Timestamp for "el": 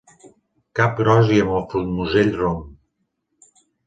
1.81-1.85